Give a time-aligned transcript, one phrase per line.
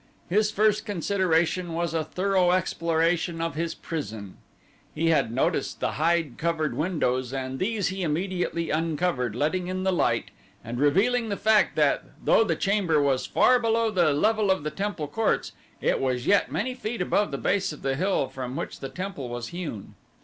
[0.29, 4.37] His first consideration was a thorough exploration of his prison.
[4.95, 9.93] He had noticed the hide covered windows and these he immediately uncovered, letting in the
[9.93, 10.31] light,
[10.65, 14.71] and revealing the fact that though the chamber was far below the level of the
[14.71, 15.51] temple courts
[15.81, 19.29] it was yet many feet above the base of the hill from which the temple
[19.29, 19.93] was hewn.